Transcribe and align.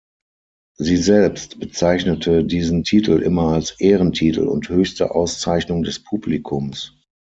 Sie 0.79 0.97
selbst 0.97 1.59
bezeichnete 1.59 2.43
diesen 2.43 2.83
Titel 2.83 3.21
immer 3.21 3.49
als 3.51 3.79
„Ehrentitel“ 3.79 4.47
und 4.47 4.67
„höchste 4.67 5.13
Auszeichnung 5.13 5.83
des 5.83 6.03
Publikums“. 6.03 6.93